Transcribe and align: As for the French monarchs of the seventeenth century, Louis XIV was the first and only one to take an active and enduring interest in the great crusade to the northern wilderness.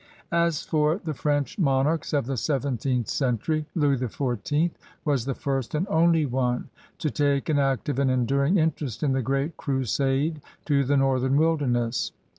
As 0.31 0.63
for 0.63 0.97
the 0.97 1.13
French 1.13 1.59
monarchs 1.59 2.11
of 2.11 2.25
the 2.25 2.35
seventeenth 2.35 3.07
century, 3.07 3.67
Louis 3.75 3.97
XIV 3.97 4.71
was 5.05 5.25
the 5.25 5.35
first 5.35 5.75
and 5.75 5.85
only 5.91 6.25
one 6.25 6.69
to 6.97 7.11
take 7.11 7.49
an 7.49 7.59
active 7.59 7.99
and 7.99 8.09
enduring 8.09 8.57
interest 8.57 9.03
in 9.03 9.11
the 9.13 9.21
great 9.21 9.57
crusade 9.57 10.41
to 10.65 10.83
the 10.83 10.97
northern 10.97 11.37
wilderness. 11.37 12.13